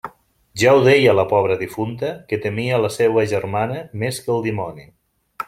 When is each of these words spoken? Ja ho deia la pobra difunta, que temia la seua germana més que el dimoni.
Ja 0.61 0.71
ho 0.77 0.79
deia 0.85 1.13
la 1.17 1.25
pobra 1.33 1.57
difunta, 1.59 2.09
que 2.31 2.39
temia 2.47 2.81
la 2.87 2.91
seua 2.97 3.27
germana 3.35 3.85
més 4.05 4.23
que 4.25 4.35
el 4.39 4.43
dimoni. 4.49 4.89